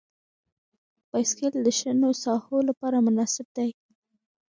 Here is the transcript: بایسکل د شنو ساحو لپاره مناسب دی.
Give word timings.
بایسکل 1.09 1.53
د 1.63 1.67
شنو 1.79 2.09
ساحو 2.23 2.57
لپاره 2.69 2.97
مناسب 3.07 3.47
دی. 3.57 3.69